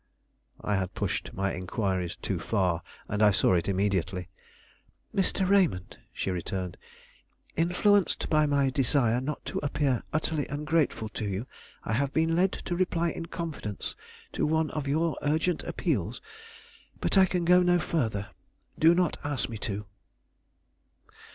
[0.61, 4.29] I had pushed my inquiries too far, and I saw it immediately.
[5.15, 5.47] "Mr.
[5.47, 6.75] Raymond," she returned,
[7.55, 11.45] "influenced by my desire not to appear utterly ungrateful to you,
[11.83, 13.95] I have been led to reply in confidence
[14.31, 16.19] to one of your urgent appeals;
[16.99, 18.29] but I can go no further.
[18.79, 19.85] Do not ask me to."